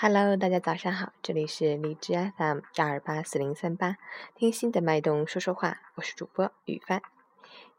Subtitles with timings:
[0.00, 3.96] Hello，大家早上好，这里是荔枝 FM 幺二八四零三八，
[4.36, 7.02] 听心的脉动说说话，我是主播雨帆。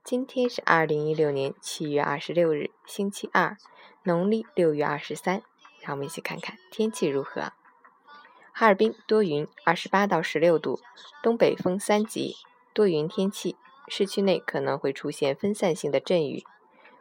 [0.03, 3.55] 今天是二零一六年七月二十六日，星期二，
[4.03, 5.41] 农历六月二十三。
[5.79, 7.53] 让我们一起看看天气如何。
[8.51, 10.81] 哈尔滨多云，二十八到十六度，
[11.23, 12.35] 东北风三级，
[12.73, 13.55] 多云天气，
[13.87, 16.43] 市区内可能会出现分散性的阵雨，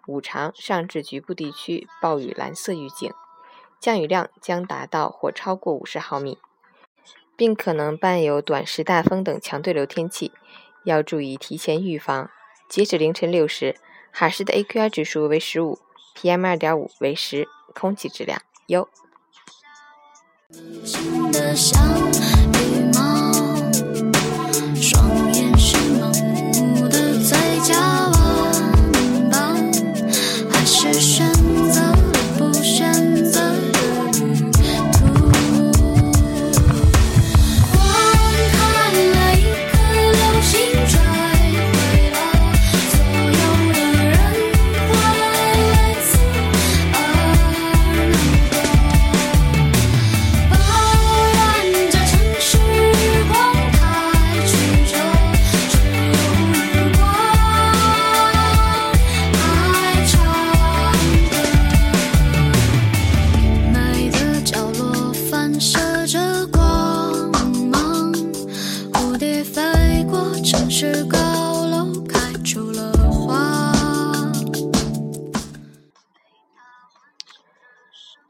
[0.07, 3.13] 五常上至局部地区暴雨蓝色预警。
[3.81, 6.39] 降雨量将达到或超过五十毫米，
[7.37, 10.33] 并可能伴有短时大风等强对流天气，
[10.85, 12.31] 要注意提前预防。
[12.69, 13.77] 截止凌晨六时，
[14.11, 15.79] 海市的 AQI 指数为十五
[16.17, 18.89] ，PM 二点五为十，空气质量优。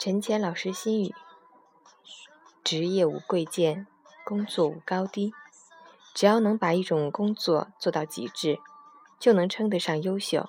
[0.09, 1.15] 陈谦老师心语：
[2.65, 3.87] 职业无贵贱，
[4.25, 5.35] 工作无高低，
[6.15, 8.59] 只要能把一种工作做到极致，
[9.21, 10.49] 就能称得上优秀。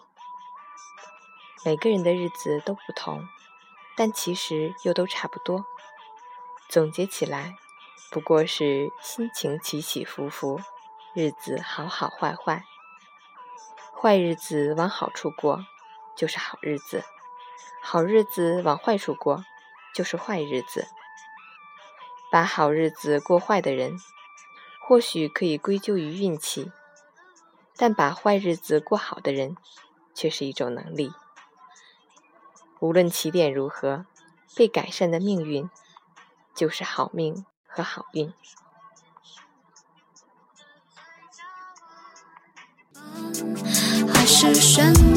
[1.65, 3.27] 每个人的日子都不同，
[3.97, 5.65] 但其实又都差不多。
[6.69, 7.53] 总结起来，
[8.11, 10.61] 不过是心情起起伏伏，
[11.13, 12.63] 日子好好坏坏。
[14.01, 15.65] 坏日子往好处过，
[16.15, 17.03] 就是好日子。
[17.81, 19.45] 好日子往坏处过，
[19.93, 20.87] 就是坏日子。
[22.31, 23.97] 把好日子过坏的人，
[24.79, 26.71] 或许可以归咎于运气；
[27.75, 29.57] 但把坏日子过好的人，
[30.13, 31.11] 却是一种能力。
[32.79, 34.05] 无论起点如何，
[34.55, 35.69] 被改善的命运，
[36.53, 38.31] 就是好命和好运。
[44.13, 45.08] 还是选。